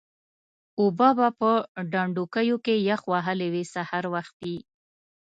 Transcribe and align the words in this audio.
اوبه 0.79 1.09
به 1.17 1.27
په 1.39 1.51
ډنډوکیو 1.91 2.57
کې 2.65 2.75
یخ 2.89 3.01
وهلې 3.11 3.47
وې 3.53 3.63
سهار 3.73 4.05
وختي. 4.13 4.55